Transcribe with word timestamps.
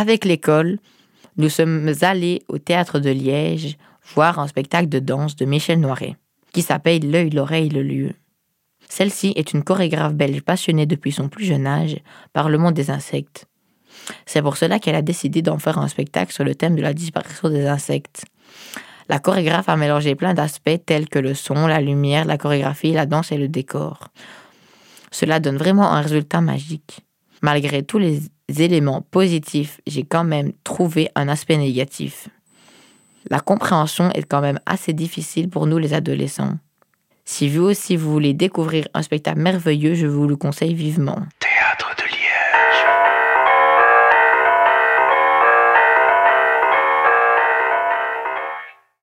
Avec 0.00 0.24
l'école, 0.24 0.78
nous 1.38 1.48
sommes 1.48 1.92
allés 2.02 2.42
au 2.46 2.58
théâtre 2.58 3.00
de 3.00 3.10
Liège 3.10 3.76
voir 4.14 4.38
un 4.38 4.46
spectacle 4.46 4.88
de 4.88 5.00
danse 5.00 5.34
de 5.34 5.44
Michel 5.44 5.80
Noiret, 5.80 6.14
qui 6.52 6.62
s'appelle 6.62 7.10
L'œil, 7.10 7.30
l'oreille, 7.30 7.68
le 7.68 7.82
lieu. 7.82 8.12
Celle-ci 8.88 9.32
est 9.34 9.52
une 9.52 9.64
chorégraphe 9.64 10.14
belge 10.14 10.42
passionnée 10.42 10.86
depuis 10.86 11.10
son 11.10 11.28
plus 11.28 11.46
jeune 11.46 11.66
âge 11.66 11.96
par 12.32 12.48
le 12.48 12.58
monde 12.58 12.74
des 12.74 12.92
insectes. 12.92 13.46
C'est 14.24 14.40
pour 14.40 14.56
cela 14.56 14.78
qu'elle 14.78 14.94
a 14.94 15.02
décidé 15.02 15.42
d'en 15.42 15.58
faire 15.58 15.78
un 15.78 15.88
spectacle 15.88 16.32
sur 16.32 16.44
le 16.44 16.54
thème 16.54 16.76
de 16.76 16.82
la 16.82 16.94
disparition 16.94 17.50
des 17.50 17.66
insectes. 17.66 18.24
La 19.08 19.18
chorégraphe 19.18 19.68
a 19.68 19.76
mélangé 19.76 20.14
plein 20.14 20.32
d'aspects 20.32 20.78
tels 20.86 21.08
que 21.08 21.18
le 21.18 21.34
son, 21.34 21.66
la 21.66 21.80
lumière, 21.80 22.24
la 22.24 22.38
chorégraphie, 22.38 22.92
la 22.92 23.06
danse 23.06 23.32
et 23.32 23.36
le 23.36 23.48
décor. 23.48 24.10
Cela 25.10 25.40
donne 25.40 25.56
vraiment 25.56 25.90
un 25.90 26.02
résultat 26.02 26.40
magique. 26.40 27.00
Malgré 27.42 27.82
tous 27.82 27.98
les 27.98 28.20
éléments 28.58 29.02
positifs, 29.02 29.80
j'ai 29.86 30.04
quand 30.04 30.24
même 30.24 30.52
trouvé 30.64 31.08
un 31.14 31.28
aspect 31.28 31.56
négatif. 31.56 32.28
La 33.30 33.40
compréhension 33.40 34.10
est 34.12 34.22
quand 34.22 34.40
même 34.40 34.60
assez 34.66 34.92
difficile 34.92 35.48
pour 35.48 35.66
nous 35.66 35.78
les 35.78 35.94
adolescents. 35.94 36.54
Si 37.24 37.48
vous 37.48 37.64
aussi 37.64 37.94
vous 37.96 38.10
voulez 38.10 38.32
découvrir 38.32 38.88
un 38.94 39.02
spectacle 39.02 39.40
merveilleux, 39.40 39.94
je 39.94 40.06
vous 40.06 40.26
le 40.26 40.36
conseille 40.36 40.72
vivement. 40.72 41.18